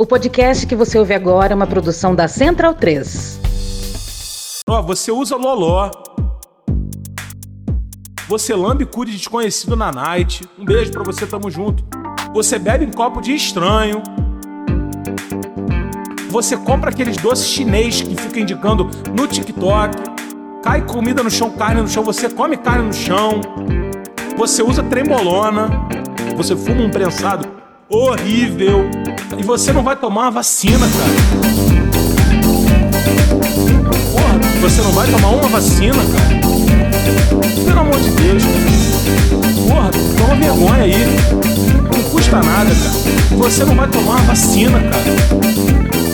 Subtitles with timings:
[0.00, 3.40] O podcast que você ouve agora é uma produção da Central 3.
[4.68, 5.90] Ó, você usa loló.
[8.28, 10.48] Você lambe cu de desconhecido na night.
[10.56, 11.82] Um beijo pra você, tamo junto.
[12.32, 14.00] Você bebe em copo de estranho.
[16.30, 19.96] Você compra aqueles doces chinês que fica indicando no TikTok.
[20.62, 22.04] Cai comida no chão, carne no chão.
[22.04, 23.40] Você come carne no chão.
[24.36, 25.88] Você usa trembolona.
[26.36, 27.48] Você fuma um prensado
[27.88, 28.88] horrível.
[29.38, 31.38] E você não vai tomar uma vacina, cara.
[34.12, 36.40] Porra, você não vai tomar uma vacina, cara.
[37.64, 38.58] Pelo amor de Deus, cara.
[39.68, 41.06] Porra, toma vergonha aí.
[41.84, 43.38] Não custa nada, cara.
[43.38, 45.04] Você não vai tomar uma vacina, cara.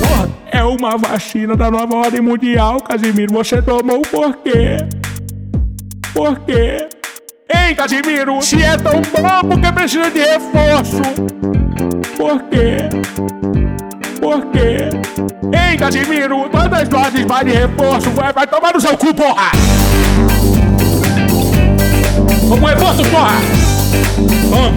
[0.00, 3.32] Porra, é uma vacina da nova ordem mundial, Casimiro.
[3.32, 4.86] Você tomou por quê?
[6.12, 6.88] Por quê?
[7.48, 11.63] Ei, Casimiro, se é tão bom, por que precisa de reforço?
[12.16, 12.88] Por quê?
[14.20, 14.88] Por quê?
[15.52, 18.10] Ei, Casimiro, quantas doses vai reforço?
[18.10, 19.50] Vai, vai tomar no seu cu, porra!
[22.48, 23.34] Como reforço, porra!
[24.50, 24.72] Toma!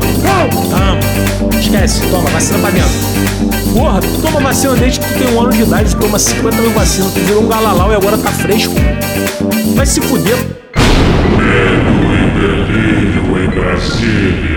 [0.70, 1.60] Toma!
[1.60, 2.90] Esquece, toma, vacina pra dentro.
[3.74, 6.62] Porra, tu toma vacina desde que tu tem um ano de idade, tu toma 50
[6.62, 8.74] mil vacinas, tu virou um galalau e agora tá fresco.
[9.76, 10.38] Vai se fuder.
[12.40, 14.57] Delírio em Brasília.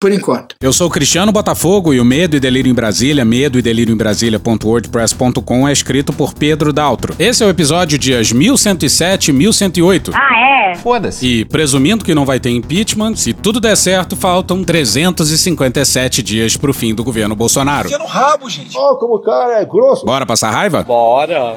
[0.00, 0.54] Por enquanto.
[0.60, 3.96] Eu sou Cristiano Botafogo e o Medo e Delírio em Brasília, medo e delírio em
[3.96, 7.16] Brasília.wordpress.com é escrito por Pedro Daltro.
[7.18, 10.12] Esse é o episódio dias 1107 e 1108.
[10.14, 10.74] Ah, é?
[10.76, 11.26] Foda-se.
[11.26, 16.72] E presumindo que não vai ter impeachment, se tudo der certo, faltam 357 dias pro
[16.72, 17.90] fim do governo Bolsonaro.
[17.98, 18.78] no rabo, gente.
[18.78, 20.06] Ó, como o cara é grosso.
[20.06, 20.84] Bora passar raiva?
[20.84, 21.56] Bora.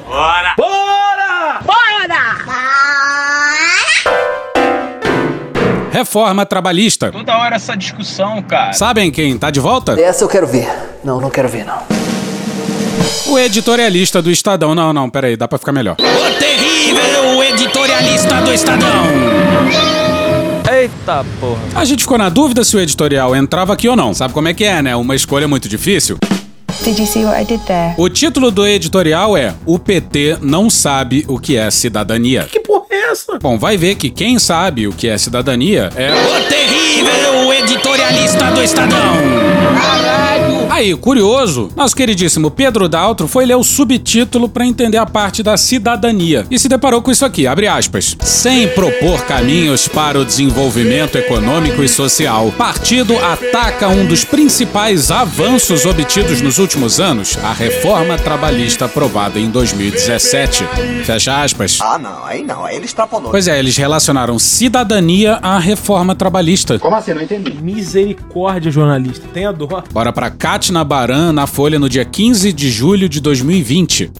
[5.92, 7.12] Reforma trabalhista.
[7.12, 8.72] Toda hora essa discussão, cara.
[8.72, 10.00] Sabem quem tá de volta?
[10.00, 10.66] Essa eu quero ver.
[11.04, 11.82] Não, não quero ver, não.
[13.26, 14.74] O editorialista do Estadão.
[14.74, 15.96] Não, não, peraí, dá pra ficar melhor.
[16.00, 19.04] O terrível editorialista do Estadão.
[20.72, 21.60] Eita porra.
[21.74, 24.14] A gente ficou na dúvida se o editorial entrava aqui ou não.
[24.14, 24.96] Sabe como é que é, né?
[24.96, 26.16] Uma escolha muito difícil.
[26.82, 27.94] Did you see what I did there?
[27.98, 32.44] O título do editorial é O PT não sabe o que é cidadania.
[32.50, 32.81] Que porra
[33.12, 33.38] essa?
[33.38, 36.12] Bom, vai ver que quem sabe o que é cidadania é.
[36.12, 40.21] O terrível editorialista do Estadão.
[40.72, 45.54] Aí, curioso, nosso queridíssimo Pedro Daltro foi ler o subtítulo para entender a parte da
[45.54, 48.16] cidadania e se deparou com isso aqui, abre aspas.
[48.20, 55.84] Sem propor caminhos para o desenvolvimento econômico e social, partido ataca um dos principais avanços
[55.84, 60.64] obtidos nos últimos anos, a reforma trabalhista aprovada em 2017.
[61.04, 61.80] Fecha aspas.
[61.82, 63.30] Ah, não, aí não, aí ele extrapolou.
[63.30, 66.78] Pois é, eles relacionaram cidadania à reforma trabalhista.
[66.78, 67.12] Como assim?
[67.12, 67.52] Não entendi.
[67.60, 69.28] Misericórdia, jornalista.
[69.34, 69.84] Tenha dó.
[69.92, 70.30] Bora pra
[70.72, 74.10] Katina Baran na Folha no dia 15 de julho de 2020.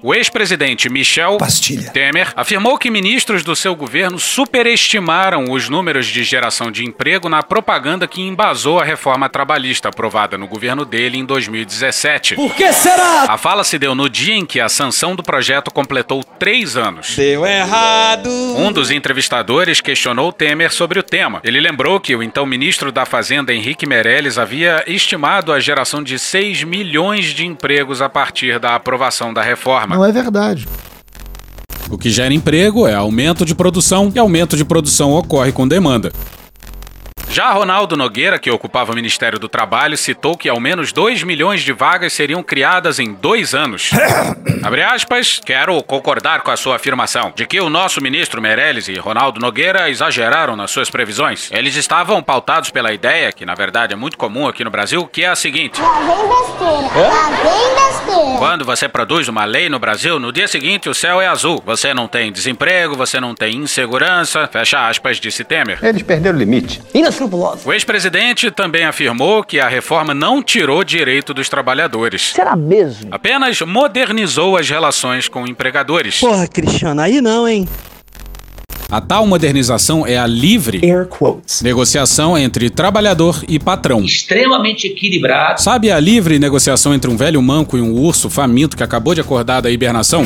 [0.00, 1.90] O ex-presidente Michel Pastilha.
[1.90, 7.42] Temer afirmou que ministros do seu governo superestimaram os números de geração de emprego na
[7.42, 12.36] propaganda que embasou a reforma trabalhista aprovada no governo dele em 2017.
[12.36, 13.24] Por que será?
[13.28, 17.16] A fala se deu no dia em que a sanção do projeto completou três anos.
[17.16, 18.30] Deu errado.
[18.56, 21.40] Um dos entrevistadores questionou Temer sobre o tema.
[21.42, 26.20] Ele lembrou que o então ministro da Fazenda, Henrique Meirelles, havia estimado a geração de
[26.20, 29.87] 6 milhões de empregos a partir da aprovação da reforma.
[29.88, 30.68] Não é verdade.
[31.90, 36.12] O que gera emprego é aumento de produção, e aumento de produção ocorre com demanda.
[37.30, 41.60] Já Ronaldo Nogueira, que ocupava o Ministério do Trabalho, citou que ao menos 2 milhões
[41.62, 43.90] de vagas seriam criadas em dois anos.
[44.62, 48.98] Abre aspas, quero concordar com a sua afirmação de que o nosso ministro Meirelles e
[48.98, 51.48] Ronaldo Nogueira exageraram nas suas previsões.
[51.52, 55.22] Eles estavam pautados pela ideia, que na verdade é muito comum aqui no Brasil, que
[55.22, 57.08] é a seguinte: Lá vem besteira.
[57.08, 58.38] Lá vem besteira.
[58.38, 61.62] quando você produz uma lei no Brasil, no dia seguinte o céu é azul.
[61.64, 64.48] Você não tem desemprego, você não tem insegurança.
[64.50, 65.78] Fecha aspas, disse Temer.
[65.82, 66.82] Eles perderam o limite.
[67.64, 72.32] O ex-presidente também afirmou que a reforma não tirou direito dos trabalhadores.
[72.34, 73.08] Será mesmo?
[73.10, 76.20] Apenas modernizou as relações com empregadores.
[76.20, 77.68] Porra, Cristiano, aí não, hein?
[78.90, 80.80] A tal modernização é a livre
[81.60, 84.00] negociação entre trabalhador e patrão.
[84.02, 85.60] Extremamente equilibrado.
[85.60, 89.20] Sabe a livre negociação entre um velho manco e um urso faminto que acabou de
[89.20, 90.24] acordar da hibernação?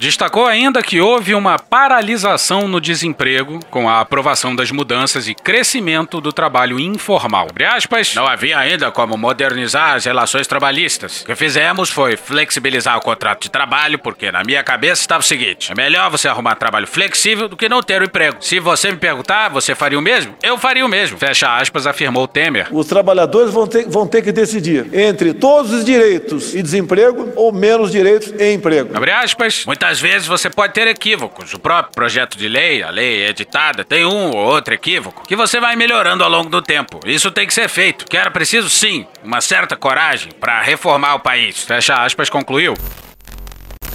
[0.00, 6.22] Destacou ainda que houve uma paralisação no desemprego com a aprovação das mudanças e crescimento
[6.22, 7.48] do trabalho informal.
[7.50, 11.20] Abre aspas, não havia ainda como modernizar as relações trabalhistas.
[11.20, 15.22] O que fizemos foi flexibilizar o contrato de trabalho, porque na minha cabeça estava o
[15.22, 18.38] seguinte: é melhor você arrumar trabalho flexível do que não ter o emprego.
[18.40, 20.34] Se você me perguntar, você faria o mesmo?
[20.42, 21.18] Eu faria o mesmo.
[21.18, 22.68] Fecha aspas, afirmou Temer.
[22.72, 27.52] Os trabalhadores vão ter, vão ter que decidir entre todos os direitos e desemprego ou
[27.52, 28.96] menos direitos e emprego.
[28.96, 31.52] Abre aspas, muitas vezes você pode ter equívocos.
[31.52, 35.58] O próprio projeto de lei, a lei editada, tem um ou outro equívoco que você
[35.58, 37.00] vai melhorando ao longo do tempo.
[37.04, 38.04] Isso tem que ser feito.
[38.04, 41.64] Que era preciso, sim, uma certa coragem para reformar o país.
[41.64, 42.74] Fecha aspas, concluiu.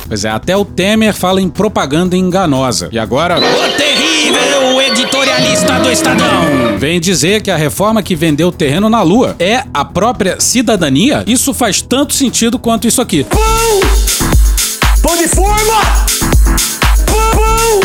[0.08, 2.90] Pois é, até o Temer fala em propaganda enganosa.
[2.92, 3.38] E agora.
[3.38, 6.78] O terrível editorialista do Estadão!
[6.78, 11.24] Vem dizer que a reforma que vendeu o terreno na Lua é a própria cidadania?
[11.26, 13.24] Isso faz tanto sentido quanto isso aqui.
[13.24, 14.05] Pão!
[15.06, 15.82] Pão de forma!
[17.06, 17.80] Pão!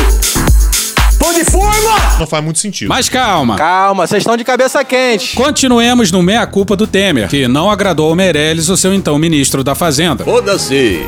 [1.19, 2.19] Pão de forma!
[2.19, 2.89] Não faz muito sentido.
[2.89, 3.57] Mas calma.
[3.57, 5.37] Calma, vocês estão de cabeça quente.
[5.37, 9.75] Continuemos no meia-culpa do Temer, que não agradou ao Meirelles, o seu então ministro da
[9.75, 10.25] Fazenda.
[10.25, 11.07] Foda-se!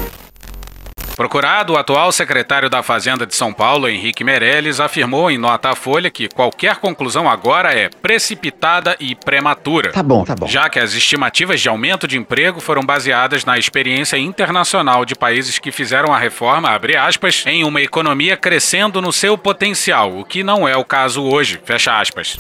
[1.23, 5.77] Procurado, o atual secretário da Fazenda de São Paulo, Henrique Meirelles, afirmou em nota à
[5.77, 9.93] Folha que qualquer conclusão agora é precipitada e prematura.
[9.93, 10.49] Tá bom, tá bom.
[10.49, 15.61] Já que as estimativas de aumento de emprego foram baseadas na experiência internacional de países
[15.61, 20.43] que fizeram a reforma, abre aspas, em uma economia crescendo no seu potencial, o que
[20.43, 22.37] não é o caso hoje, fecha aspas.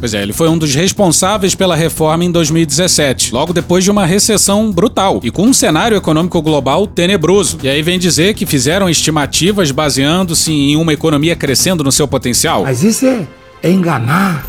[0.00, 4.06] Pois é, ele foi um dos responsáveis pela reforma em 2017, logo depois de uma
[4.06, 7.58] recessão brutal e com um cenário econômico global tenebroso.
[7.62, 12.62] E aí vem dizer que fizeram estimativas baseando-se em uma economia crescendo no seu potencial.
[12.62, 13.28] Mas isso é,
[13.62, 14.46] é enganar.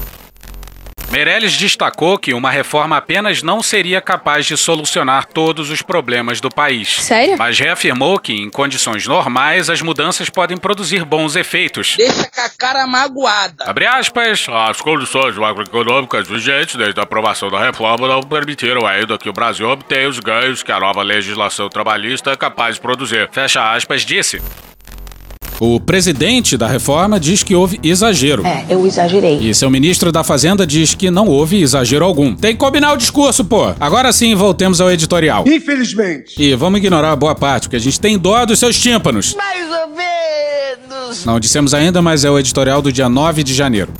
[1.11, 6.49] Meirelles destacou que uma reforma apenas não seria capaz de solucionar todos os problemas do
[6.49, 7.01] país.
[7.01, 7.37] Sério?
[7.37, 11.95] Mas reafirmou que, em condições normais, as mudanças podem produzir bons efeitos.
[11.97, 13.65] Deixa com a cara magoada.
[13.67, 14.47] Abre aspas.
[14.49, 19.67] As condições macroeconômicas vigentes desde a aprovação da reforma não permitiram ainda que o Brasil
[19.67, 23.27] obtenha os ganhos que a nova legislação trabalhista é capaz de produzir.
[23.33, 24.41] Fecha aspas, disse.
[25.63, 28.43] O presidente da reforma diz que houve exagero.
[28.43, 29.37] É, eu exagerei.
[29.47, 32.33] E seu ministro da Fazenda diz que não houve exagero algum.
[32.33, 33.71] Tem que combinar o discurso, pô.
[33.79, 35.43] Agora sim, voltemos ao editorial.
[35.47, 36.33] Infelizmente.
[36.35, 39.35] E vamos ignorar a boa parte, porque a gente tem dó dos seus tímpanos.
[39.35, 41.25] Mais ou menos.
[41.25, 43.93] Não dissemos ainda, mas é o editorial do dia 9 de janeiro.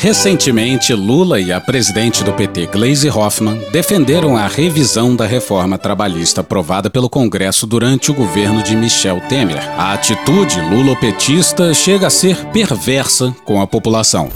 [0.00, 6.40] Recentemente, Lula e a presidente do PT, Gleisi Hoffmann, defenderam a revisão da reforma trabalhista
[6.40, 9.58] aprovada pelo Congresso durante o governo de Michel Temer.
[9.76, 14.30] A atitude lulopetista chega a ser perversa com a população.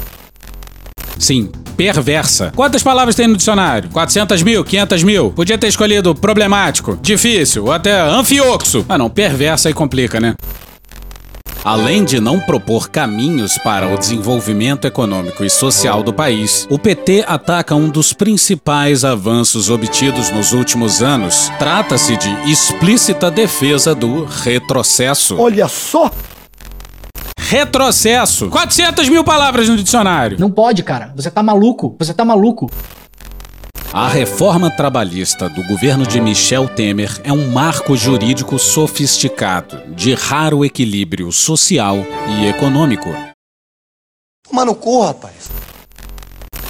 [1.17, 2.53] Sim, perversa.
[2.57, 3.89] Quantas palavras tem no dicionário?
[3.91, 4.65] 400 mil?
[4.65, 5.31] 500 mil?
[5.31, 8.85] Podia ter escolhido problemático, difícil ou até anfioxo.
[8.89, 10.35] Ah não, perversa aí complica, né?
[11.65, 17.25] Além de não propor caminhos para o desenvolvimento econômico e social do país, o PT
[17.25, 21.53] ataca um dos principais avanços obtidos nos últimos anos.
[21.61, 25.39] Trata-se de explícita defesa do retrocesso.
[25.39, 26.11] Olha só!
[27.39, 28.49] Retrocesso!
[28.49, 30.41] 400 mil palavras no dicionário.
[30.41, 31.13] Não pode, cara.
[31.15, 31.95] Você tá maluco.
[31.97, 32.69] Você tá maluco.
[33.95, 40.65] A reforma trabalhista do governo de Michel Temer é um marco jurídico sofisticado, de raro
[40.65, 43.11] equilíbrio social e econômico.
[44.49, 45.51] Toma no cu, rapaz.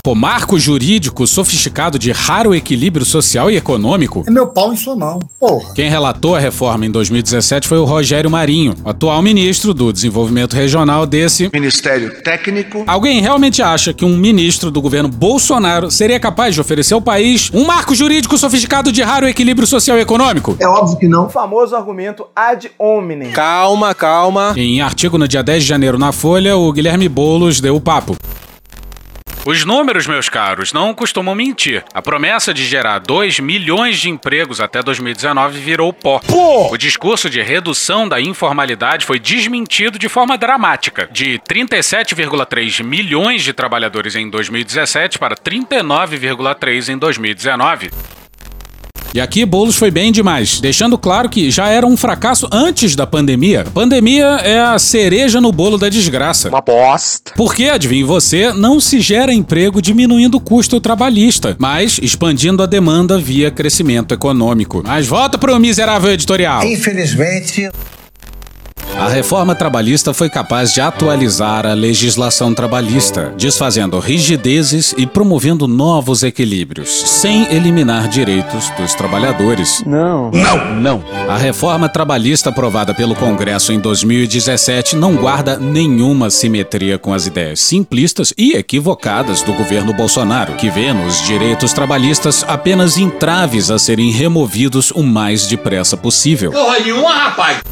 [0.04, 4.24] Pô, marco jurídico sofisticado de raro equilíbrio social e econômico?
[4.26, 5.72] É meu pau em sua mão, porra.
[5.74, 11.06] Quem relatou a reforma em 2017 foi o Rogério Marinho, atual ministro do Desenvolvimento Regional
[11.06, 12.82] desse Ministério Técnico.
[12.84, 17.48] Alguém realmente acha que um ministro do governo Bolsonaro seria capaz de oferecer ao país
[17.54, 20.56] um marco jurídico sofisticado de raro equilíbrio social e econômico?
[20.58, 21.26] É óbvio que não.
[21.26, 23.30] O famoso argumento ad hominem.
[23.30, 24.52] Calma, calma.
[24.56, 28.16] Em artigo no dia 10 de janeiro na Folha, o Guilherme Boulos deu o papo.
[29.44, 31.84] Os números, meus caros, não costumam mentir.
[31.92, 36.20] A promessa de gerar 2 milhões de empregos até 2019 virou pó.
[36.20, 36.72] Pô!
[36.72, 41.08] O discurso de redução da informalidade foi desmentido de forma dramática.
[41.10, 47.90] De 37,3 milhões de trabalhadores em 2017 para 39,3 em 2019.
[49.14, 53.06] E aqui Boulos foi bem demais, deixando claro que já era um fracasso antes da
[53.06, 53.60] pandemia.
[53.60, 56.48] A pandemia é a cereja no bolo da desgraça.
[56.48, 57.32] Uma bosta.
[57.36, 63.18] Porque, adivinhe você, não se gera emprego diminuindo o custo trabalhista, mas expandindo a demanda
[63.18, 64.82] via crescimento econômico.
[64.82, 66.64] Mas volta pro miserável editorial.
[66.64, 67.68] Infelizmente.
[68.98, 76.22] A reforma trabalhista foi capaz de atualizar a legislação trabalhista, desfazendo rigidezes e promovendo novos
[76.22, 79.82] equilíbrios, sem eliminar direitos dos trabalhadores.
[79.84, 80.30] Não.
[80.30, 80.74] Não!
[80.80, 81.04] Não!
[81.28, 87.60] A reforma trabalhista aprovada pelo Congresso em 2017 não guarda nenhuma simetria com as ideias
[87.60, 94.12] simplistas e equivocadas do governo Bolsonaro, que vê nos direitos trabalhistas apenas entraves a serem
[94.12, 96.52] removidos o mais depressa possível.
[96.52, 97.62] Porra nenhuma, rapaz!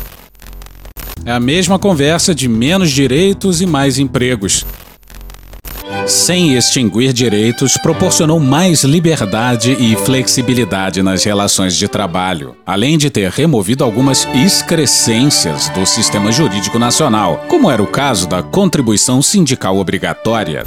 [1.25, 4.65] É a mesma conversa de menos direitos e mais empregos.
[6.07, 13.31] Sem extinguir direitos, proporcionou mais liberdade e flexibilidade nas relações de trabalho, além de ter
[13.31, 20.65] removido algumas excrescências do sistema jurídico nacional, como era o caso da contribuição sindical obrigatória.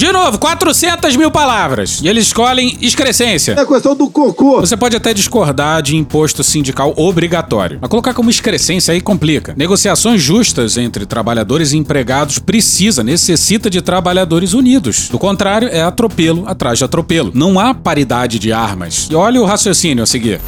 [0.00, 2.00] De novo, 400 mil palavras.
[2.02, 3.52] E eles escolhem excrescência.
[3.52, 4.58] É questão do cocô.
[4.58, 7.76] Você pode até discordar de imposto sindical obrigatório.
[7.82, 9.52] Mas colocar como excrescência aí complica.
[9.58, 15.10] Negociações justas entre trabalhadores e empregados precisa, necessita de trabalhadores unidos.
[15.10, 17.30] Do contrário, é atropelo atrás de atropelo.
[17.34, 19.06] Não há paridade de armas.
[19.10, 20.40] E olha o raciocínio a seguir.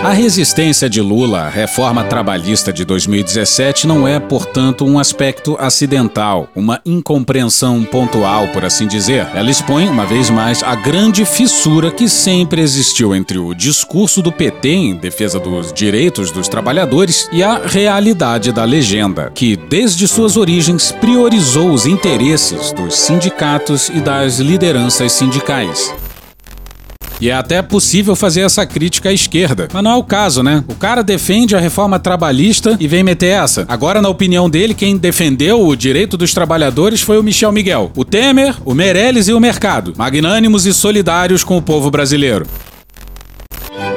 [0.00, 6.48] A resistência de Lula à reforma trabalhista de 2017 não é, portanto, um aspecto acidental,
[6.56, 9.28] uma incompreensão pontual, por assim dizer.
[9.32, 14.32] Ela expõe, uma vez mais, a grande fissura que sempre existiu entre o discurso do
[14.32, 20.36] PT em defesa dos direitos dos trabalhadores e a realidade da legenda, que, desde suas
[20.36, 25.94] origens, priorizou os interesses dos sindicatos e das lideranças sindicais.
[27.22, 29.68] E é até possível fazer essa crítica à esquerda.
[29.72, 30.64] Mas não é o caso, né?
[30.66, 33.64] O cara defende a reforma trabalhista e vem meter essa.
[33.68, 37.92] Agora, na opinião dele, quem defendeu o direito dos trabalhadores foi o Michel Miguel.
[37.94, 39.94] O Temer, o Meirelles e o mercado.
[39.96, 42.44] Magnânimos e solidários com o povo brasileiro.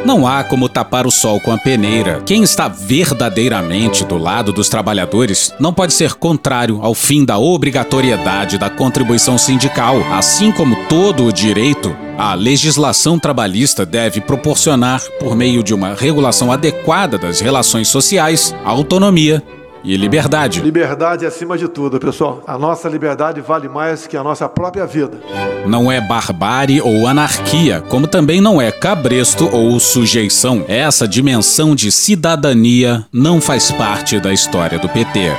[0.06, 2.22] Não há como tapar o sol com a peneira.
[2.28, 8.60] Quem está verdadeiramente do lado dos trabalhadores não pode ser contrário ao fim da obrigatoriedade
[8.60, 11.98] da contribuição sindical, assim como todo o direito.
[12.20, 19.42] A legislação trabalhista deve proporcionar, por meio de uma regulação adequada das relações sociais, autonomia
[19.86, 20.62] e liberdade.
[20.62, 22.44] Liberdade acima de tudo, pessoal.
[22.48, 25.20] A nossa liberdade vale mais que a nossa própria vida.
[25.68, 30.66] Não é barbárie ou anarquia, como também não é cabresto ou sujeição.
[30.68, 35.32] Essa dimensão de cidadania não faz parte da história do PT.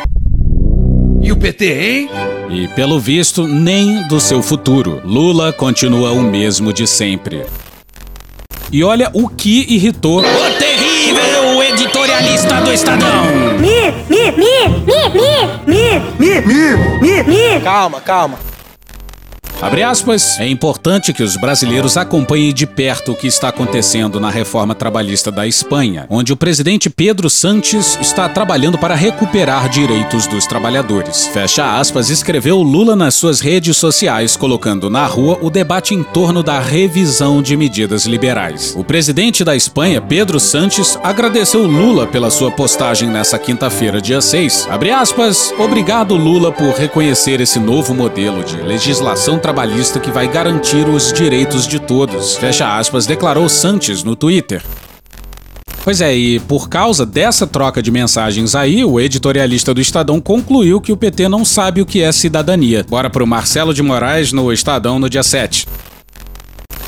[1.21, 2.11] E o PT, hein?
[2.49, 5.01] E, pelo visto, nem do seu futuro.
[5.05, 7.45] Lula continua o mesmo de sempre.
[8.71, 10.21] E olha o que irritou.
[10.21, 11.36] O terrível
[12.17, 13.25] editorialista do Estadão!
[13.59, 15.01] Mi, mi, mi, mi,
[15.67, 17.61] mi, mi, mi, mi, mi.
[17.63, 18.39] Calma, calma.
[19.87, 24.75] Aspas, é importante que os brasileiros acompanhem de perto o que está acontecendo na reforma
[24.75, 31.29] trabalhista da Espanha, onde o presidente Pedro Sanches está trabalhando para recuperar direitos dos trabalhadores.
[31.29, 36.43] Fecha aspas, escreveu Lula nas suas redes sociais, colocando na rua o debate em torno
[36.43, 38.75] da revisão de medidas liberais.
[38.77, 44.69] O presidente da Espanha, Pedro Sanches, agradeceu Lula pela sua postagem nessa quinta-feira, dia 6.
[44.69, 50.89] Abre aspas, obrigado Lula por reconhecer esse novo modelo de legislação trabalhista que vai garantir
[50.89, 52.35] os direitos de todos.
[52.35, 54.61] Fecha aspas, declarou Santos no Twitter.
[55.85, 60.81] Pois é, e por causa dessa troca de mensagens aí, o editorialista do Estadão concluiu
[60.81, 62.85] que o PT não sabe o que é cidadania.
[62.89, 65.69] Bora pro Marcelo de Moraes no Estadão no dia 7.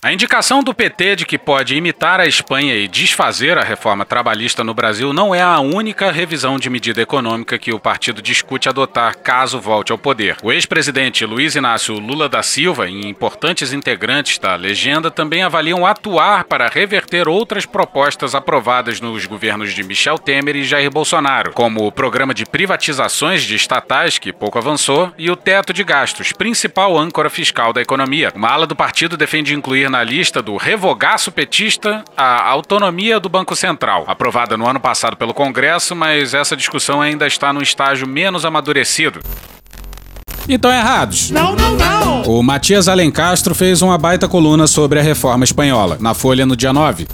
[0.00, 4.62] A indicação do PT de que pode imitar a Espanha e desfazer a reforma trabalhista
[4.62, 9.18] no Brasil não é a única revisão de medida econômica que o partido discute adotar
[9.18, 10.36] caso volte ao poder.
[10.40, 16.44] O ex-presidente Luiz Inácio Lula da Silva e importantes integrantes da legenda também avaliam atuar
[16.44, 21.90] para reverter outras propostas aprovadas nos governos de Michel Temer e Jair Bolsonaro, como o
[21.90, 27.28] programa de privatizações de estatais, que pouco avançou, e o teto de gastos, principal âncora
[27.28, 28.30] fiscal da economia.
[28.32, 33.54] Uma ala do partido defende incluir na lista do revogaço petista a autonomia do Banco
[33.56, 38.44] Central, aprovada no ano passado pelo Congresso, mas essa discussão ainda está no estágio menos
[38.44, 39.20] amadurecido.
[40.48, 41.30] E estão errados.
[41.30, 42.22] Não, não, não.
[42.22, 46.72] O Matias Alencastro fez uma baita coluna sobre a reforma espanhola, na Folha no dia
[46.72, 47.06] 9.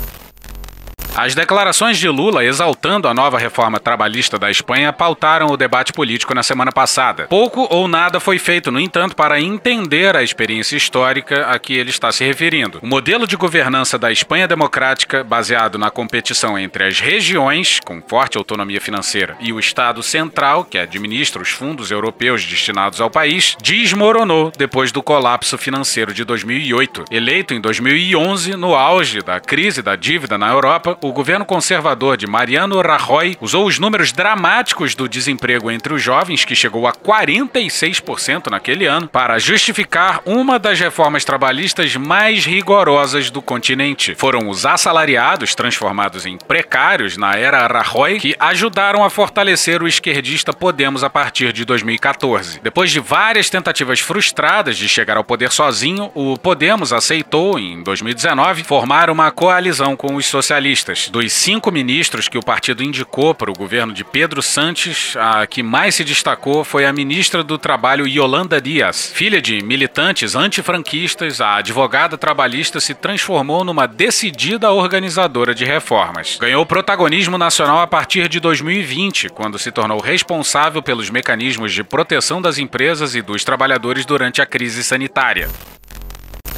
[1.16, 6.34] As declarações de Lula exaltando a nova reforma trabalhista da Espanha pautaram o debate político
[6.34, 7.28] na semana passada.
[7.28, 11.90] Pouco ou nada foi feito, no entanto, para entender a experiência histórica a que ele
[11.90, 12.80] está se referindo.
[12.82, 18.36] O modelo de governança da Espanha democrática, baseado na competição entre as regiões, com forte
[18.36, 24.50] autonomia financeira, e o Estado central, que administra os fundos europeus destinados ao país, desmoronou
[24.58, 27.04] depois do colapso financeiro de 2008.
[27.08, 32.26] Eleito em 2011, no auge da crise da dívida na Europa, o governo conservador de
[32.26, 38.50] Mariano Rajoy usou os números dramáticos do desemprego entre os jovens, que chegou a 46%
[38.50, 44.14] naquele ano, para justificar uma das reformas trabalhistas mais rigorosas do continente.
[44.14, 50.54] Foram os assalariados transformados em precários na era Rajoy que ajudaram a fortalecer o esquerdista
[50.54, 52.60] Podemos a partir de 2014.
[52.62, 58.64] Depois de várias tentativas frustradas de chegar ao poder sozinho, o Podemos aceitou, em 2019,
[58.64, 60.93] formar uma coalizão com os socialistas.
[61.10, 65.62] Dos cinco ministros que o partido indicou para o governo de Pedro Sanches, a que
[65.62, 69.12] mais se destacou foi a ministra do Trabalho Yolanda Dias.
[69.14, 76.38] Filha de militantes antifranquistas, a advogada trabalhista se transformou numa decidida organizadora de reformas.
[76.40, 82.40] Ganhou protagonismo nacional a partir de 2020, quando se tornou responsável pelos mecanismos de proteção
[82.40, 85.48] das empresas e dos trabalhadores durante a crise sanitária.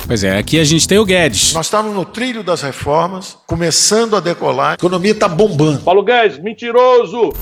[0.06, 1.52] Pois é, aqui a gente tem o Guedes.
[1.52, 5.80] Nós estamos no trilho das reformas, começando a decolar, a economia está bombando.
[5.80, 7.32] Paulo Guedes, mentiroso!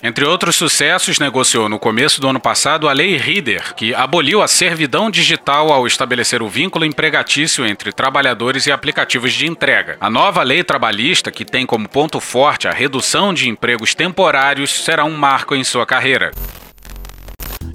[0.00, 4.46] Entre outros sucessos, negociou no começo do ano passado a Lei Reader, que aboliu a
[4.46, 9.96] servidão digital ao estabelecer o vínculo empregatício entre trabalhadores e aplicativos de entrega.
[10.00, 15.04] A nova lei trabalhista, que tem como ponto forte a redução de empregos temporários, será
[15.04, 16.30] um marco em sua carreira.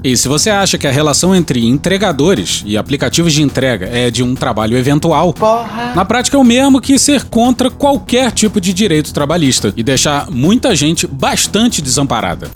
[0.03, 4.21] E se você acha que a relação entre entregadores e aplicativos de entrega é de
[4.21, 5.93] um trabalho eventual, Porra.
[5.95, 10.29] na prática é o mesmo que ser contra qualquer tipo de direito trabalhista e deixar
[10.29, 12.51] muita gente bastante desamparada.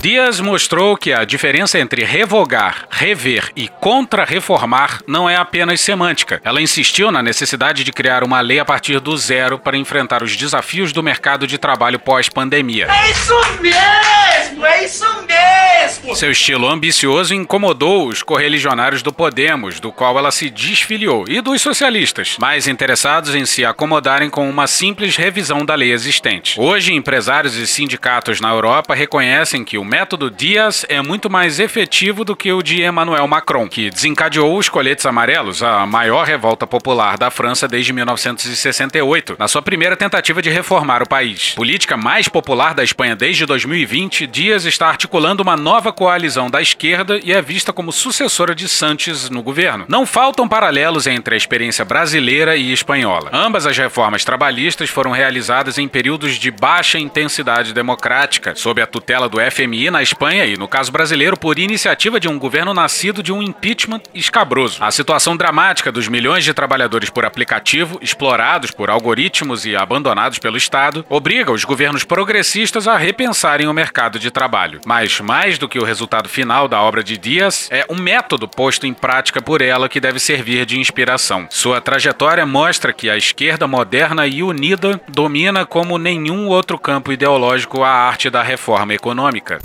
[0.00, 6.40] Dias mostrou que a diferença entre revogar, rever e contra-reformar não é apenas semântica.
[6.44, 10.36] Ela insistiu na necessidade de criar uma lei a partir do zero para enfrentar os
[10.36, 12.86] desafios do mercado de trabalho pós-pandemia.
[12.86, 14.64] É isso mesmo!
[14.64, 16.14] É isso mesmo!
[16.14, 21.60] Seu estilo ambicioso incomodou os correligionários do Podemos, do qual ela se desfiliou, e dos
[21.62, 26.58] socialistas, mais interessados em se acomodarem com uma simples revisão da lei existente.
[26.60, 32.22] Hoje, empresários e sindicatos na Europa reconhecem que o método Dias é muito mais efetivo
[32.22, 37.16] do que o de Emmanuel Macron, que desencadeou os coletes amarelos, a maior revolta popular
[37.16, 41.54] da França desde 1968, na sua primeira tentativa de reformar o país.
[41.54, 47.18] Política mais popular da Espanha desde 2020, Dias está articulando uma nova coalizão da esquerda
[47.24, 49.86] e é vista como sucessora de Sanches no governo.
[49.88, 53.30] Não faltam paralelos entre a experiência brasileira e espanhola.
[53.32, 59.30] Ambas as reformas trabalhistas foram realizadas em períodos de baixa intensidade democrática, sob a tutela
[59.30, 63.32] do FMI na Espanha e, no caso brasileiro, por iniciativa de um governo nascido de
[63.32, 64.82] um impeachment escabroso.
[64.82, 70.56] A situação dramática dos milhões de trabalhadores por aplicativo, explorados por algoritmos e abandonados pelo
[70.56, 74.80] Estado, obriga os governos progressistas a repensarem o mercado de trabalho.
[74.84, 78.86] Mas, mais do que o resultado final da obra de Dias, é um método posto
[78.86, 81.46] em prática por ela que deve servir de inspiração.
[81.50, 87.82] Sua trajetória mostra que a esquerda moderna e unida domina como nenhum outro campo ideológico
[87.82, 89.60] a arte da reforma econômica.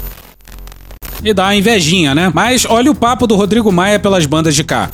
[1.23, 2.31] E dá uma invejinha, né?
[2.33, 4.89] Mas olha o papo do Rodrigo Maia pelas bandas de cá.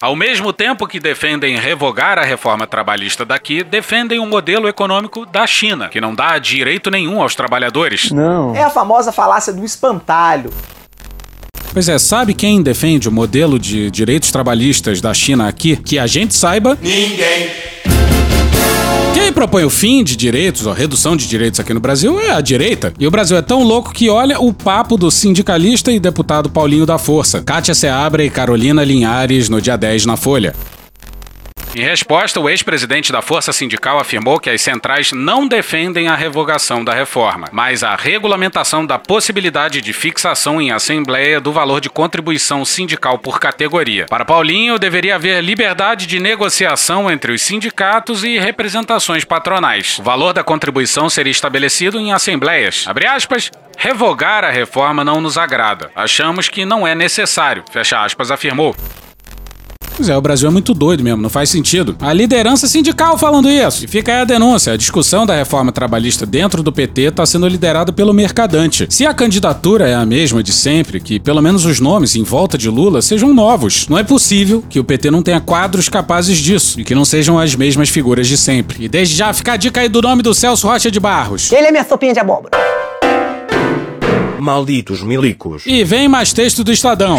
[0.00, 5.44] Ao mesmo tempo que defendem revogar a reforma trabalhista daqui, defendem um modelo econômico da
[5.44, 8.12] China, que não dá direito nenhum aos trabalhadores.
[8.12, 8.54] Não.
[8.54, 10.52] É a famosa falácia do espantalho.
[11.72, 15.76] Pois é, sabe quem defende o modelo de direitos trabalhistas da China aqui?
[15.76, 16.78] Que a gente saiba.
[16.80, 17.50] Ninguém.
[19.20, 22.40] Quem propõe o fim de direitos ou redução de direitos aqui no Brasil é a
[22.40, 22.94] direita.
[23.00, 26.86] E o Brasil é tão louco que olha o papo do sindicalista e deputado Paulinho
[26.86, 30.54] da Força, Kátia Seabra e Carolina Linhares no dia 10 na Folha.
[31.74, 36.82] Em resposta, o ex-presidente da Força Sindical afirmou que as centrais não defendem a revogação
[36.82, 42.64] da reforma, mas a regulamentação da possibilidade de fixação em assembleia do valor de contribuição
[42.64, 44.06] sindical por categoria.
[44.06, 49.98] Para Paulinho, deveria haver liberdade de negociação entre os sindicatos e representações patronais.
[49.98, 52.84] O valor da contribuição seria estabelecido em assembleias.
[52.88, 55.90] Abre aspas, revogar a reforma não nos agrada.
[55.94, 58.74] Achamos que não é necessário, fecha aspas, afirmou.
[59.98, 61.96] Pois é, o Brasil é muito doido mesmo, não faz sentido.
[61.98, 63.84] A liderança sindical falando isso.
[63.84, 67.48] E fica aí a denúncia: a discussão da reforma trabalhista dentro do PT está sendo
[67.48, 68.86] liderada pelo Mercadante.
[68.90, 72.56] Se a candidatura é a mesma de sempre, que pelo menos os nomes em volta
[72.56, 76.78] de Lula sejam novos, não é possível que o PT não tenha quadros capazes disso
[76.78, 78.84] e que não sejam as mesmas figuras de sempre.
[78.84, 81.50] E desde já fica a dica aí do nome do Celso Rocha de Barros.
[81.50, 82.56] Ele é minha sopinha de abóbora.
[84.38, 85.64] Malditos milicos.
[85.66, 87.18] E vem mais texto do Estadão.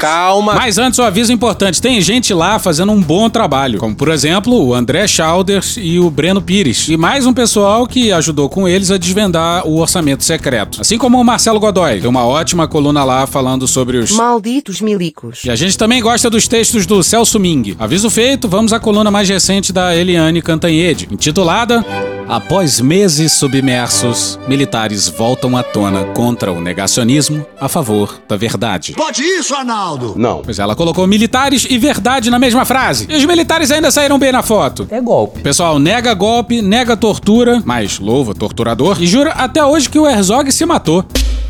[0.00, 0.54] Calma.
[0.54, 4.54] Mas antes, um aviso importante: tem gente lá fazendo um bom trabalho, como por exemplo
[4.54, 6.88] o André Schauders e o Breno Pires.
[6.88, 10.80] E mais um pessoal que ajudou com eles a desvendar o orçamento secreto.
[10.80, 14.10] Assim como o Marcelo Godoy, tem uma ótima coluna lá falando sobre os.
[14.12, 15.44] Malditos milicos.
[15.44, 17.76] E a gente também gosta dos textos do Celso Ming.
[17.78, 21.84] Aviso feito, vamos à coluna mais recente da Eliane Cantanhede, intitulada
[22.30, 28.92] Após meses submersos, militares voltam à tona contra o negacionismo a favor da verdade.
[28.92, 30.14] Pode isso, Arnaldo?
[30.16, 30.40] Não.
[30.40, 33.08] Pois ela colocou militares e verdade na mesma frase.
[33.10, 34.86] E os militares ainda saíram bem na foto.
[34.92, 35.40] É golpe.
[35.40, 40.52] Pessoal, nega golpe, nega tortura, mas louva torturador e jura até hoje que o Herzog
[40.52, 41.04] se matou.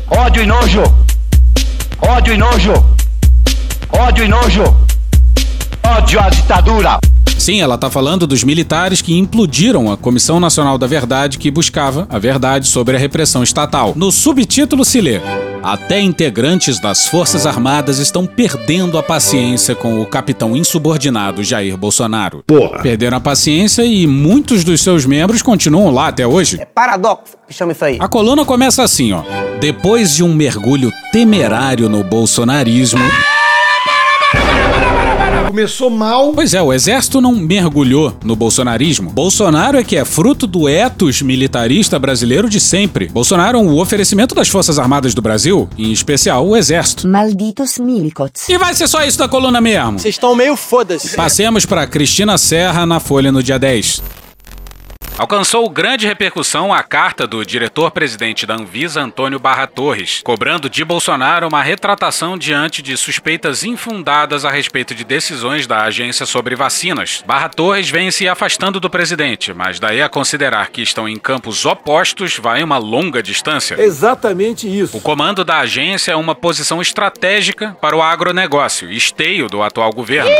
[0.09, 0.81] Ódio e nojo.
[2.01, 2.73] Ódio e nojo.
[3.91, 4.63] Ódio e nojo.
[5.83, 7.10] Ódio à ditadura.
[7.41, 12.05] Sim, ela tá falando dos militares que implodiram a Comissão Nacional da Verdade que buscava
[12.07, 13.93] a verdade sobre a repressão estatal.
[13.95, 15.19] No subtítulo se lê:
[15.63, 22.43] Até integrantes das Forças Armadas estão perdendo a paciência com o capitão insubordinado Jair Bolsonaro.
[22.45, 22.83] Porra.
[22.83, 26.61] Perderam a paciência e muitos dos seus membros continuam lá até hoje.
[26.61, 27.97] É paradoxo que chama isso aí.
[27.99, 29.23] A coluna começa assim, ó.
[29.59, 33.01] Depois de um mergulho temerário no bolsonarismo.
[35.51, 36.31] Começou mal.
[36.31, 39.09] Pois é, o exército não mergulhou no bolsonarismo.
[39.09, 43.09] Bolsonaro é que é fruto do etos militarista brasileiro de sempre.
[43.09, 47.05] Bolsonaro é um oferecimento das Forças Armadas do Brasil, em especial o exército.
[47.05, 48.47] Malditos milicots.
[48.47, 49.99] E vai ser só isso da coluna mesmo.
[49.99, 51.17] Vocês estão meio foda-se.
[51.17, 54.01] Passemos para Cristina Serra na Folha no dia 10.
[55.21, 61.47] Alcançou grande repercussão a carta do diretor-presidente da Anvisa, Antônio Barra Torres, cobrando de Bolsonaro
[61.47, 67.23] uma retratação diante de suspeitas infundadas a respeito de decisões da agência sobre vacinas.
[67.23, 71.67] Barra Torres vem se afastando do presidente, mas daí a considerar que estão em campos
[71.67, 73.79] opostos vai uma longa distância.
[73.79, 74.97] Exatamente isso.
[74.97, 80.31] O comando da agência é uma posição estratégica para o agronegócio, esteio do atual governo.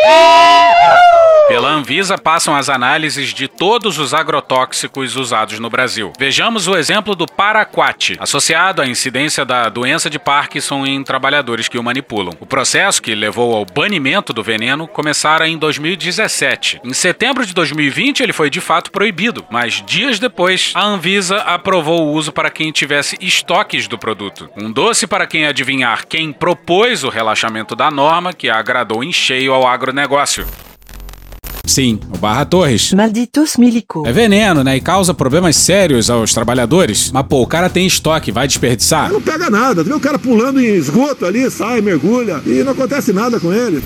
[1.47, 4.70] Pela Anvisa passam as análises de todos os agrotóxicos
[5.15, 6.13] usados no Brasil.
[6.17, 11.77] Vejamos o exemplo do paraquat, associado à incidência da doença de Parkinson em trabalhadores que
[11.77, 12.33] o manipulam.
[12.39, 16.81] O processo que levou ao banimento do veneno começara em 2017.
[16.83, 22.07] Em setembro de 2020 ele foi de fato proibido, mas dias depois a Anvisa aprovou
[22.07, 24.49] o uso para quem tivesse estoques do produto.
[24.55, 29.53] Um doce para quem adivinhar quem propôs o relaxamento da norma que agradou em cheio
[29.53, 30.45] ao agronegócio.
[31.71, 32.91] Sim, o Barra Torres.
[32.91, 34.05] Malditos milicos.
[34.05, 34.75] É veneno, né?
[34.75, 37.09] E causa problemas sérios aos trabalhadores.
[37.13, 39.09] Mas, pô, o cara tem estoque, vai desperdiçar?
[39.09, 39.81] Não pega nada.
[39.81, 43.53] Tu vê o cara pulando em esgoto ali, sai, mergulha e não acontece nada com
[43.53, 43.81] ele.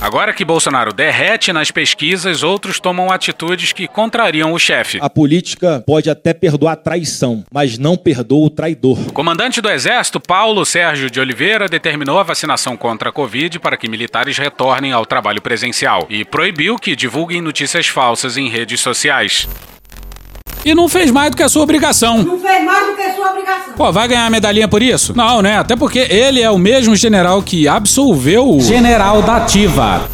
[0.00, 4.98] Agora que Bolsonaro derrete nas pesquisas, outros tomam atitudes que contrariam o chefe.
[5.00, 8.98] A política pode até perdoar a traição, mas não perdoa o traidor.
[9.08, 13.76] O comandante do Exército, Paulo Sérgio de Oliveira, determinou a vacinação contra a Covid para
[13.76, 19.48] que militares retornem ao trabalho presencial e proibiu que divulguem notícias falsas em redes sociais.
[20.66, 22.24] E não fez mais do que a sua obrigação.
[22.24, 23.72] Não fez mais do que a sua obrigação.
[23.76, 25.16] Pô, vai ganhar a medalhinha por isso?
[25.16, 25.58] Não, né?
[25.58, 30.08] Até porque ele é o mesmo general que absolveu o general da ativa.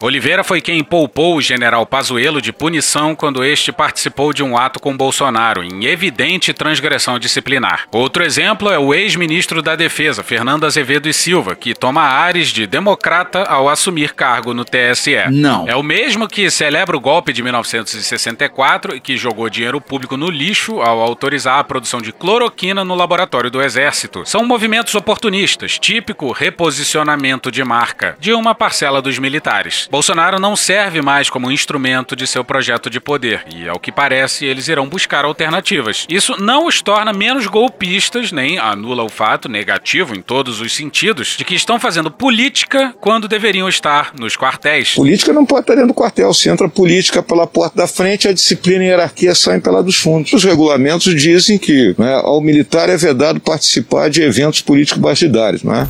[0.00, 4.78] Oliveira foi quem poupou o general Pazuello de punição quando este participou de um ato
[4.78, 7.86] com Bolsonaro, em evidente transgressão disciplinar.
[7.90, 12.64] Outro exemplo é o ex-ministro da Defesa, Fernando Azevedo e Silva, que toma ares de
[12.64, 15.16] democrata ao assumir cargo no TSE.
[15.32, 15.68] Não.
[15.68, 20.30] É o mesmo que celebra o golpe de 1964 e que jogou dinheiro público no
[20.30, 24.22] lixo ao autorizar a produção de cloroquina no laboratório do Exército.
[24.24, 29.87] São movimentos oportunistas, típico reposicionamento de marca de uma parcela dos militares.
[29.90, 34.44] Bolsonaro não serve mais como instrumento de seu projeto de poder, e ao que parece,
[34.44, 36.06] eles irão buscar alternativas.
[36.08, 41.36] Isso não os torna menos golpistas, nem anula o fato negativo em todos os sentidos
[41.38, 44.94] de que estão fazendo política quando deveriam estar nos quartéis.
[44.94, 46.34] Política não pode estar dentro do quartel.
[46.34, 49.96] Se entra política pela porta da frente, a disciplina e a hierarquia saem pela dos
[49.96, 50.32] fundos.
[50.32, 55.74] Os regulamentos dizem que né, ao militar é vedado participar de eventos políticos partidários, não
[55.74, 55.88] é?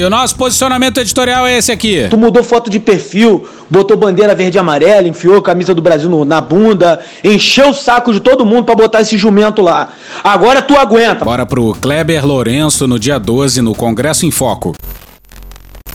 [0.00, 2.06] E o nosso posicionamento editorial é esse aqui.
[2.08, 6.08] Tu mudou foto de perfil, botou bandeira verde e amarela, enfiou a camisa do Brasil
[6.08, 9.90] no- na bunda, encheu o saco de todo mundo pra botar esse jumento lá.
[10.24, 11.22] Agora tu aguenta.
[11.22, 14.74] Bora pro Kleber Lourenço no dia 12 no Congresso em Foco.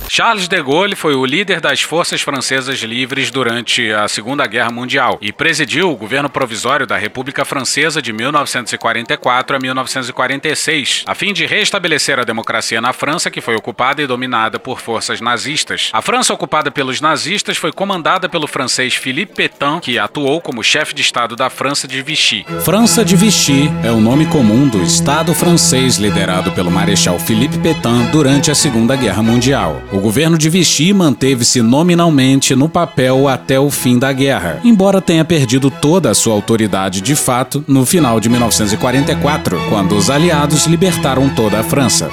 [0.07, 5.17] Charles de Gaulle foi o líder das forças francesas livres durante a Segunda Guerra Mundial
[5.19, 11.45] e presidiu o governo provisório da República Francesa de 1944 a 1946, a fim de
[11.45, 15.89] restabelecer a democracia na França, que foi ocupada e dominada por forças nazistas.
[15.91, 20.93] A França ocupada pelos nazistas foi comandada pelo francês Philippe Pétain, que atuou como chefe
[20.93, 22.45] de Estado da França de Vichy.
[22.63, 28.05] França de Vichy é o nome comum do Estado francês liderado pelo Marechal Philippe Pétain
[28.11, 29.81] durante a Segunda Guerra Mundial.
[29.91, 35.25] O governo de Vichy manteve-se nominalmente no papel até o fim da guerra, embora tenha
[35.25, 41.27] perdido toda a sua autoridade de fato no final de 1944, quando os aliados libertaram
[41.29, 42.07] toda a França.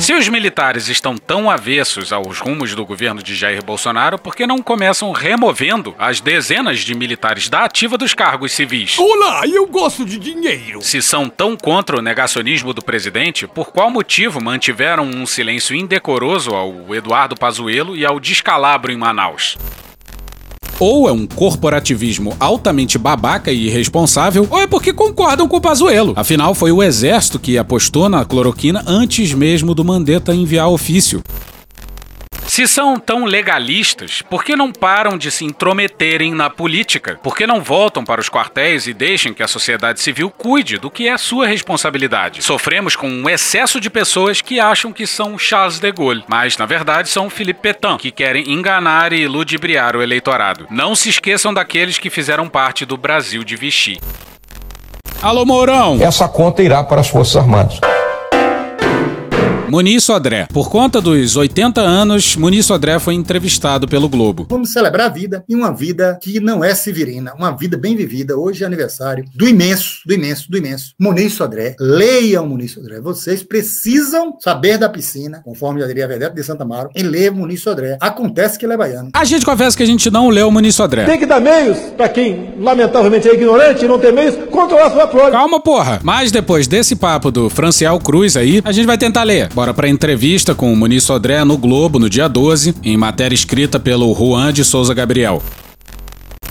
[0.00, 4.46] Se os militares estão tão avessos aos rumos do governo de Jair Bolsonaro, por que
[4.46, 8.98] não começam removendo as dezenas de militares da ativa dos cargos civis?
[8.98, 10.82] Olá, eu gosto de dinheiro.
[10.82, 16.54] Se são tão contra o negacionismo do presidente, por qual motivo mantiveram um silêncio indecoroso
[16.54, 19.56] ao Eduardo Pazuello e ao descalabro em Manaus?
[20.78, 26.14] Ou é um corporativismo altamente babaca e irresponsável, ou é porque concordam com o Pazuello.
[26.16, 31.22] Afinal, foi o exército que apostou na cloroquina antes mesmo do Mandetta enviar ofício.
[32.46, 37.18] Se são tão legalistas, por que não param de se intrometerem na política?
[37.22, 40.90] Por que não voltam para os quartéis e deixem que a sociedade civil cuide do
[40.90, 42.42] que é sua responsabilidade?
[42.42, 46.66] Sofremos com um excesso de pessoas que acham que são Charles de Gaulle, mas na
[46.66, 50.66] verdade são Philippe Pétain, que querem enganar e ludibriar o eleitorado.
[50.70, 54.00] Não se esqueçam daqueles que fizeram parte do Brasil de Vichy.
[55.22, 55.98] Alô, Mourão!
[56.00, 57.80] Essa conta irá para as Forças Armadas.
[59.68, 60.46] Muniz Sodré.
[60.52, 64.46] Por conta dos 80 anos, Muniz Sodré foi entrevistado pelo Globo.
[64.48, 68.36] Vamos celebrar a vida e uma vida que não é severina, uma vida bem vivida.
[68.36, 71.74] Hoje é aniversário do imenso, do imenso, do imenso Muniz Sodré.
[71.80, 73.00] Leiam Muniz Sodré.
[73.00, 77.32] Vocês precisam saber da piscina, conforme já diria a Vedete de Santa Amaro, em ler
[77.32, 77.96] Muniz Sodré.
[78.00, 79.10] Acontece que ele é baiano.
[79.14, 81.04] A gente confessa que a gente não leu Muniz Sodré.
[81.04, 85.06] Tem que dar meios para quem, lamentavelmente, é ignorante e não tem meios, controlar sua
[85.06, 85.32] prole.
[85.32, 86.00] Calma, porra.
[86.02, 89.48] Mas depois desse papo do Franciel Cruz aí, a gente vai tentar ler.
[89.54, 93.78] Bora pra entrevista com o Muniz Sodré no Globo no dia 12, em matéria escrita
[93.78, 95.40] pelo Juan de Souza Gabriel.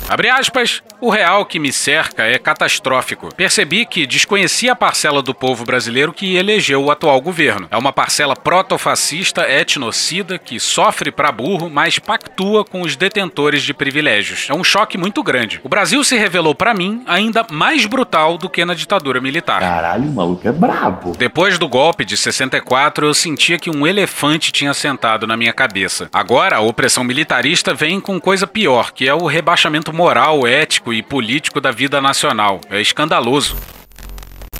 [0.08, 3.28] Abre aspas, o real que me cerca é catastrófico.
[3.36, 7.68] Percebi que desconhecia a parcela do povo brasileiro que elegeu o atual governo.
[7.70, 13.74] É uma parcela protofascista, etnocida, que sofre pra burro, mas pactua com os detentores de
[13.74, 14.48] privilégios.
[14.50, 15.60] É um choque muito grande.
[15.62, 19.60] O Brasil se revelou para mim ainda mais brutal do que na ditadura militar.
[19.60, 21.18] Caralho, o maluco é brabo.
[21.18, 26.08] Depois do golpe de 64, eu sentia que um elefante tinha sentado na minha cabeça.
[26.14, 31.02] Agora, a opressão militarista vem com coisa pior, que é o rebaixamento moral, ético e
[31.02, 32.62] político da vida nacional.
[32.70, 33.56] É escandaloso.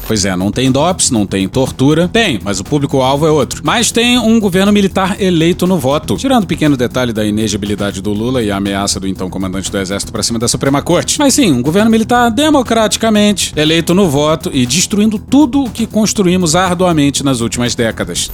[0.06, 2.08] Pois é, não tem DOPS, não tem tortura.
[2.08, 3.62] Tem, mas o público-alvo é outro.
[3.64, 6.18] Mas tem um governo militar eleito no voto.
[6.18, 9.78] Tirando o pequeno detalhe da inegibilidade do Lula e a ameaça do então comandante do
[9.78, 11.18] exército para cima da Suprema Corte.
[11.18, 16.56] Mas sim, um governo militar democraticamente eleito no voto e destruindo tudo o que construímos
[16.56, 18.30] arduamente nas últimas décadas.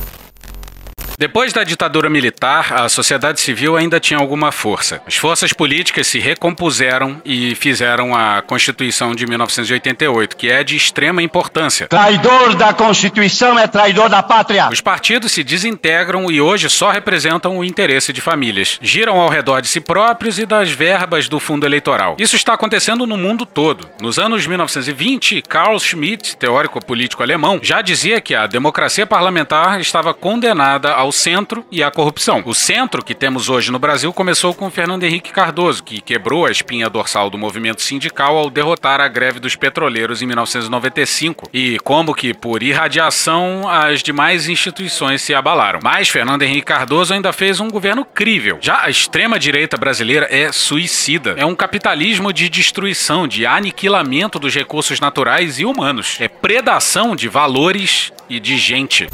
[1.20, 5.02] Depois da ditadura militar, a sociedade civil ainda tinha alguma força.
[5.06, 11.22] As forças políticas se recompuseram e fizeram a Constituição de 1988, que é de extrema
[11.22, 11.90] importância.
[11.90, 14.70] Traidor da Constituição é traidor da pátria.
[14.72, 18.80] Os partidos se desintegram e hoje só representam o interesse de famílias.
[18.82, 22.16] Giram ao redor de si próprios e das verbas do fundo eleitoral.
[22.18, 23.90] Isso está acontecendo no mundo todo.
[24.00, 30.14] Nos anos 1920, Carl Schmitt, teórico político alemão, já dizia que a democracia parlamentar estava
[30.14, 32.44] condenada ao centro e à corrupção.
[32.46, 36.52] O centro que temos hoje no Brasil começou com Fernando Henrique Cardoso, que quebrou a
[36.52, 41.50] espinha dorsal do movimento sindical ao derrotar a greve dos petroleiros em 1995.
[41.54, 45.80] E como que por irradiação as demais instituições se abalaram.
[45.84, 48.58] Mas Fernando Henrique Cardoso ainda fez um governo crível.
[48.62, 51.36] Já a extrema direita brasileira é suicida.
[51.38, 56.18] É um capitalismo de destruição, de aniquilamento dos recursos naturais e humanos.
[56.20, 59.08] É predação de valores e de gente.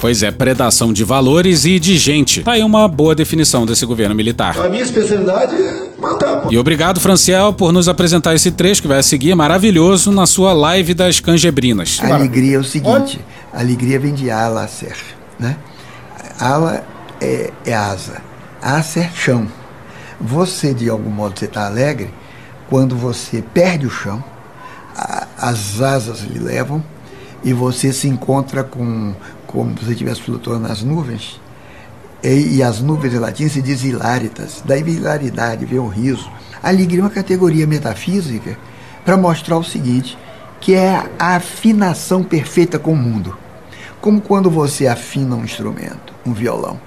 [0.00, 2.42] Pois é, predação de valores e de gente.
[2.42, 4.58] Tá aí uma boa definição desse governo militar.
[4.58, 6.46] A minha especialidade é matar.
[6.50, 10.94] E obrigado, Franciel, por nos apresentar esse trecho que vai seguir maravilhoso na sua live
[10.94, 12.00] das cangebrinas.
[12.02, 13.20] A alegria é o seguinte:
[13.52, 14.96] a alegria vem de ala, ser,
[15.38, 15.56] né?
[16.38, 16.82] Ala
[17.20, 18.22] é, é asa,
[18.62, 19.46] acer chão.
[20.18, 22.08] Você, de algum modo, você está alegre
[22.70, 24.24] quando você perde o chão,
[24.96, 26.82] a, as asas lhe levam
[27.42, 29.14] e você se encontra com
[29.50, 31.40] como se estivesse flutuando nas nuvens,
[32.22, 36.30] e, e, as nuvens em latim se diz hilaritas, da hilaridade vem o riso.
[36.62, 38.58] A alegria é uma categoria metafísica
[39.04, 40.18] para mostrar o seguinte,
[40.60, 43.36] que é a afinação perfeita com o mundo.
[44.00, 46.78] Como quando você afina um instrumento, um violão.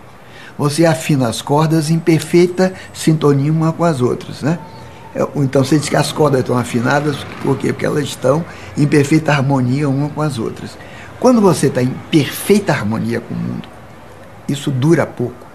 [0.56, 4.60] você afina as cordas em perfeita sintonia uma com as outras, né?
[5.15, 7.73] É, então você diz que as cordas estão afinadas, por quê?
[7.73, 8.45] Porque elas estão
[8.78, 10.78] em perfeita harmonia uma com as outras.
[11.23, 13.65] Quando você está em perfeita harmonia com o mundo,
[14.45, 15.47] isso dura pouco.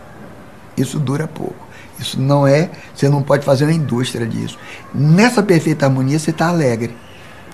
[0.79, 1.69] Isso dura pouco.
[2.01, 4.59] Isso não é, você não pode fazer uma indústria disso.
[4.95, 6.97] Nessa perfeita harmonia você está alegre.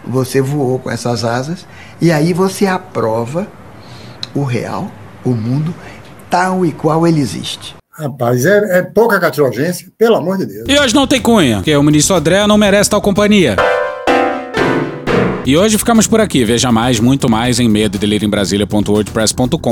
[0.06, 1.66] Você voou com essas asas
[2.00, 3.48] e aí você aprova
[4.32, 4.88] o real,
[5.24, 5.74] o mundo,
[6.30, 7.74] tal e qual ele existe.
[7.90, 10.66] Rapaz, é, é pouca catilogência, pelo amor de Deus.
[10.68, 13.56] E hoje não tem cunha, porque o ministro André não merece tal companhia.
[15.46, 16.42] E hoje ficamos por aqui.
[16.42, 17.98] Veja mais, muito mais em medo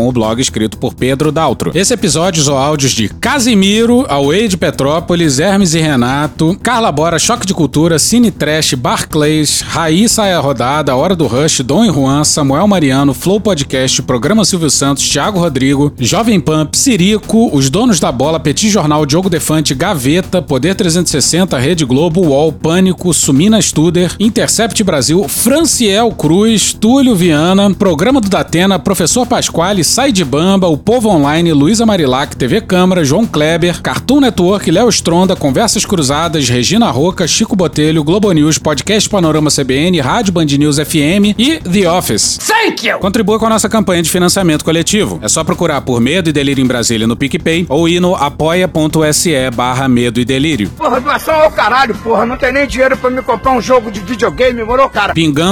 [0.06, 1.70] o blog escrito por Pedro Daltro.
[1.74, 7.46] Esse episódio usou áudios de Casimiro, Away de Petrópolis, Hermes e Renato, Carla Bora, Choque
[7.46, 12.22] de Cultura, Cine Trash, Barclays, Raíssa é a Rodada, Hora do Rush, Dom e Juan,
[12.22, 18.12] Samuel Mariano, Flow Podcast, Programa Silvio Santos, Thiago Rodrigo, Jovem Pan, Psirico, Os Donos da
[18.12, 24.84] Bola, Petit Jornal, Diogo Defante, Gaveta, Poder 360, Rede Globo, UOL, Pânico, Sumina Studer, Intercept
[24.84, 30.76] Brasil, Fran Franciel Cruz, Túlio Viana, Programa do Datena, Professor Pasquale, Sai de Bamba, O
[30.76, 36.90] Povo Online, Luísa Marilac, TV Câmara, João Kleber, Cartoon Network, Léo Stronda, Conversas Cruzadas, Regina
[36.90, 42.38] Roca, Chico Botelho, Globo News, Podcast Panorama CBN, Rádio Band News FM e The Office.
[42.38, 42.98] Thank you!
[42.98, 45.20] Contribua com a nossa campanha de financiamento coletivo.
[45.22, 49.32] É só procurar por Medo e Delírio em Brasília no PicPay ou ir no apoia.se
[49.54, 50.70] barra Medo e Delírio.
[50.70, 52.26] Porra, doação ao caralho, porra.
[52.26, 55.14] Não tem nem dinheiro pra me comprar um jogo de videogame, morou, cara?
[55.14, 55.51] Pingando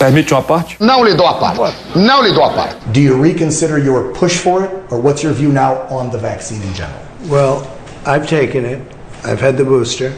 [0.00, 0.78] Permite uma parte?
[0.80, 1.76] Não lhe dou a parte.
[1.94, 2.76] Não lhe dou a parte.
[2.86, 6.62] Do you reconsider your push for it, or what's your view now on the vaccine
[6.62, 6.98] in general?
[7.28, 7.70] Well,
[8.06, 8.80] I've taken it.
[9.24, 10.14] I've had the booster.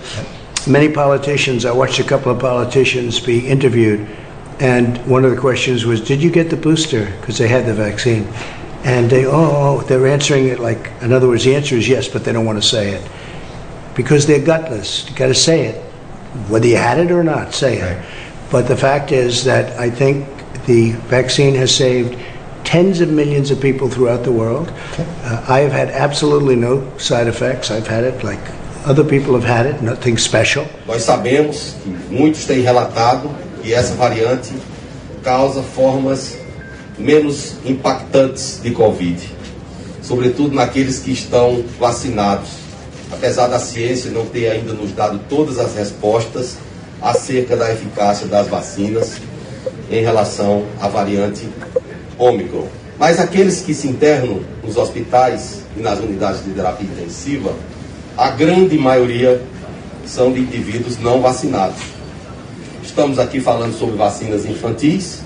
[0.69, 4.07] Many politicians, I watched a couple of politicians be interviewed,
[4.61, 7.13] and one of the questions was, Did you get the booster?
[7.21, 8.29] Because they had the vaccine.
[8.85, 11.89] And they, oh, oh, oh, they're answering it like, in other words, the answer is
[11.89, 13.11] yes, but they don't want to say it.
[13.97, 15.11] Because they're gutless.
[15.11, 15.83] You got to say it.
[16.49, 18.05] Whether you had it or not, say it.
[18.53, 20.29] But the fact is that I think
[20.67, 22.19] the vaccine has saved
[22.65, 24.71] tens of millions of people throughout the world.
[24.99, 27.71] Uh, I have had absolutely no side effects.
[27.71, 28.39] I've had it like
[28.85, 30.67] other people have had it, nothing special.
[30.87, 33.31] Nós sabemos que muitos têm relatado
[33.63, 34.53] que essa variante
[35.23, 36.37] causa formas
[36.99, 39.19] menos impactantes de Covid,
[40.03, 42.51] sobretudo naqueles que estão vacinados.
[43.11, 46.59] Apesar da ciência não ter ainda nos dado todas as respostas,
[47.03, 49.17] acerca da eficácia das vacinas
[49.91, 51.49] em relação à variante
[52.19, 52.67] Ômicron.
[52.99, 57.53] Mas aqueles que se internam nos hospitais e nas unidades de terapia intensiva,
[58.17, 59.43] a grande maioria
[60.07, 61.81] são de indivíduos não vacinados.
[62.83, 65.21] Estamos aqui falando sobre vacinas infantis,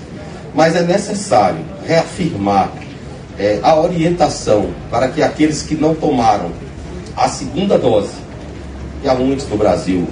[0.55, 2.71] mas é necessário reafirmar
[3.37, 6.51] é, a orientação para que aqueles que não tomaram
[7.15, 8.13] a segunda dose,
[9.03, 10.07] e há muitos no Brasil,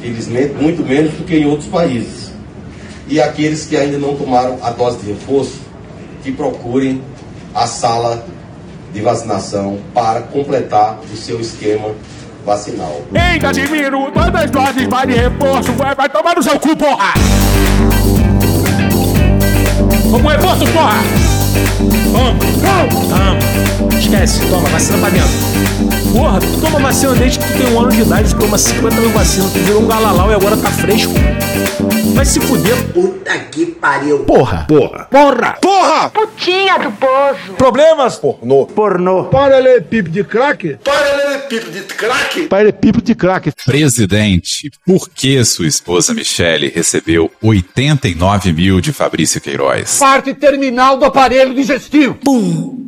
[0.00, 2.32] felizmente muito menos do que em outros países.
[3.08, 5.60] E aqueles que ainda não tomaram a dose de reforço,
[6.22, 7.02] que procurem
[7.54, 8.24] a sala
[8.92, 11.94] de vacinação para completar o seu esquema
[12.44, 13.02] vacinal.
[13.12, 15.72] Ei, Casimiro, quantas doses vai de reforço?
[15.72, 17.14] Vai, vai tomar no seu cu, porra!
[20.10, 20.96] Como reforço, porra!
[22.12, 22.38] Toma!
[23.08, 23.47] Toma!
[23.98, 25.28] Esquece, toma, vacina pra dentro.
[26.12, 29.00] Porra, tu toma vacina desde que tu tem um ano de idade, tu toma 50
[29.00, 31.12] mil vacinas, tu virou um galalau e agora tá fresco.
[32.14, 32.76] Vai se fuder.
[32.92, 34.20] Puta que pariu.
[34.20, 34.64] Porra!
[34.68, 35.06] Porra!
[35.10, 35.52] Porra!
[35.60, 36.10] Porra!
[36.10, 37.52] Putinha do poço.
[37.56, 38.16] Problemas?
[38.16, 38.66] Pornô.
[38.66, 39.24] Pornô.
[39.24, 40.78] Paralelepípedo de crack?
[40.82, 42.42] Paralelepípedo de crack?
[42.48, 43.52] Paralelepípedo de crack.
[43.64, 49.98] Presidente, por que sua esposa Michele recebeu 89 mil de Fabrício Queiroz?
[49.98, 52.14] Parte terminal do aparelho digestivo.
[52.14, 52.87] Pum!